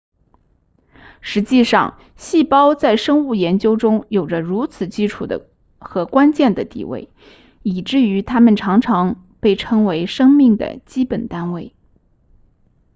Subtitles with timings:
[1.21, 5.27] 实际上细胞在生物研究中有着如此基础
[5.77, 7.11] 和关键的地位
[7.61, 11.75] 以至于它们常被称为生命的基本单位